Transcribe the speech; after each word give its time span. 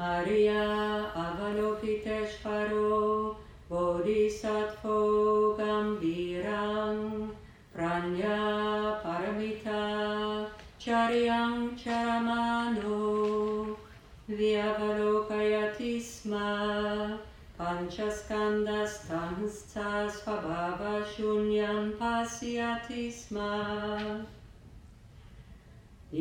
र्या 0.00 0.62
अवलोकितेश्वरो 1.24 2.94
ओरिसथो 3.80 4.96
गम्भीरां 5.58 6.96
प्रञ्जा 7.74 8.38
परमिता 9.04 9.82
चर्यं 10.80 11.68
चरमानो 11.82 12.98
व्यवलोकयति 14.30 15.94
स्म 16.08 16.40
पञ्चस्कन्दस्कं 17.60 19.46
स्था 19.58 19.92
स्वभाव 20.16 20.82
शून्यं 21.12 21.90
पश्यति 22.00 23.10
स्म 23.20 23.46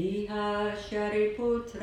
इहारिपुत्र 0.06 1.82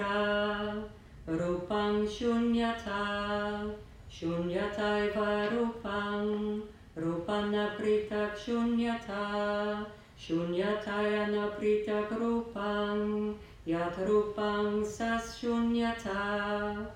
Rupang 1.28 2.06
Shunyata 2.08 3.74
Shunyataiva 4.10 5.48
Rupang 5.52 6.62
Rupana 6.96 7.76
Pritak 7.76 8.36
Shunyata 8.36 9.86
Shunyatayana 10.18 11.50
Pritak 11.56 12.08
Rupang 12.10 13.34
Yat 13.64 13.96
Rupang 14.08 14.84
Sas 14.84 15.38
Shunyata 15.38 16.86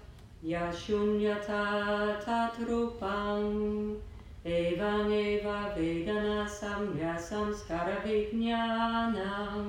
Ya 0.42 0.72
Shunyata 0.72 2.19
Tat 2.25 2.56
Rupang 2.66 4.00
Evam 4.45 5.11
Eva 5.11 5.72
Vedana 5.77 6.48
Samya 6.48 7.16
Samskara 7.16 8.02
Vijnanam. 8.02 9.69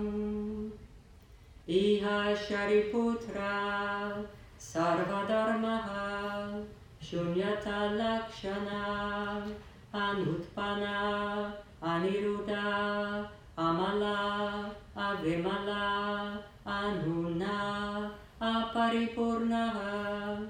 Iha 1.68 2.36
Shariputra 2.36 4.26
Sarvadharmaha 4.72 6.66
Shunyata 7.00 7.96
Lakshana 8.00 9.46
Anutpana 9.94 11.54
Aniruddha 11.84 13.28
Amala 13.58 14.72
Avimala 14.98 16.40
Anuna 16.66 18.12
Aparipurnaha 18.42 20.48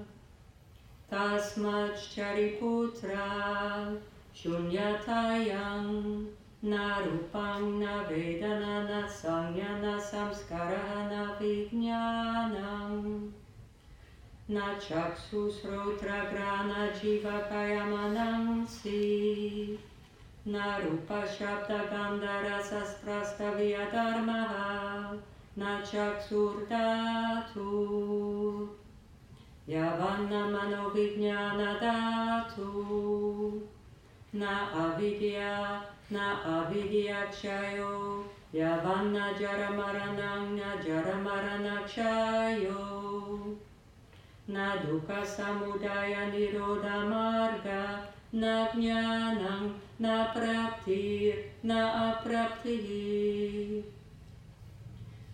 Tasmat 1.12 1.98
Shariputra 1.98 3.98
Shunyatayam 4.34 6.26
na 6.64 7.02
rupang 7.04 7.80
na 7.80 8.04
vedana 8.08 8.88
na 8.88 9.08
sanya 9.08 9.76
na 14.56 14.68
chaksu 14.80 15.42
srotra 15.52 16.20
grana 16.32 16.82
jiva 16.98 17.38
kayamanam 17.50 18.44
si 18.66 19.78
na 20.46 20.78
rupa 20.80 21.22
shabda 21.28 21.80
gandha 21.92 22.36
rasa 22.46 22.82
sprasta 22.92 23.50
dharmaha 23.92 25.20
na 25.58 25.82
chaksur 25.90 26.56
datu 26.70 27.70
yavanna 29.68 30.42
mano 30.56 30.84
vijnana 30.96 31.70
na 34.32 34.56
avidya 34.86 35.82
na 36.10 36.28
avidya 36.56 37.22
chayo 37.42 38.24
yavanna 38.54 39.26
jaramaranang 39.38 40.48
na 40.56 40.70
jaramaranakchayo 40.88 42.84
na 44.48 44.78
dukkha 44.78 45.26
samudaya 45.26 46.32
nirodha 46.32 47.10
marga 47.10 48.00
na 48.32 48.68
jnanam 48.74 49.74
na 50.00 50.34
prapti 50.34 51.34
na 51.64 52.14
aprapti. 52.14 53.84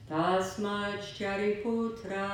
Tasmat 0.10 1.02
chariputra 1.18 2.30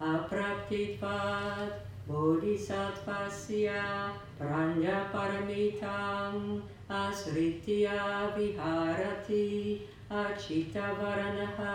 apraptitvat 0.00 1.72
bodhisattvasya 2.08 4.10
pranya 4.38 5.08
paramitam 5.12 6.62
asritya 6.90 8.32
viharati 8.36 9.80
achitavaranaha 10.10 11.74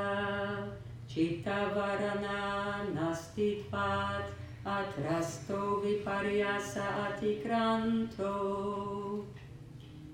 chitavarana 1.09 2.39
nastitvat 2.93 4.25
atrasto 4.65 5.81
viparyasa 5.83 6.85
atikranto 7.05 8.33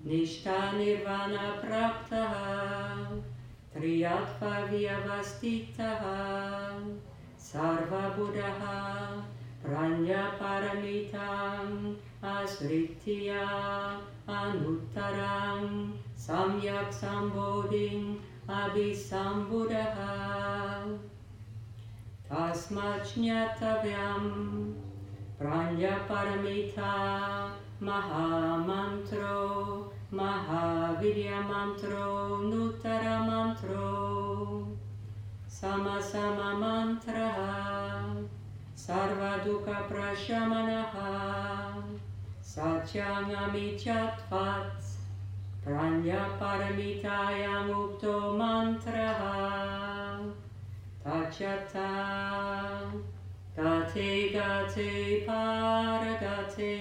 nishta 0.05 0.59
nirvana 0.77 1.47
praptaha 1.61 3.21
triyatva 3.73 4.53
vyavastitaha 4.71 6.19
sarva 7.47 8.03
buddhaha 8.15 8.79
pranya 9.63 10.23
paramitam 10.39 11.97
asritya 12.35 13.43
anuttarang 14.27 15.91
samyak 16.27 16.87
sambodhing 17.01 18.15
abhisambuddhaha 18.47 20.13
tasmajñatavyam 22.29 24.25
pranya 25.39 26.05
paramita 26.07 26.93
mahamantro 27.81 29.33
mahavidya 30.13 31.41
mantro 31.49 32.45
nuttara 32.51 33.17
mantro 33.25 34.15
Paramitāya 46.05 47.65
mukto 47.65 48.37
mantraha 48.37 50.21
tachata 51.03 51.89
gati 53.57 54.29
gati 54.35 55.25
paragati 55.25 56.77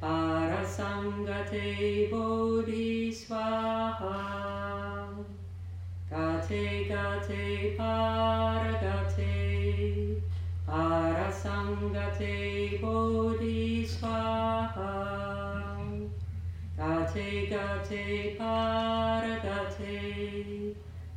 parasangati 0.00 1.68
bodhi 2.10 3.12
swaha 3.12 4.16
gati 6.10 6.88
gati 6.88 7.76
paragati 7.76 9.36
parasangati 10.66 12.36
bodhi 12.80 13.67
gate 17.14 17.48
gate 17.48 18.36
paragate 18.38 19.98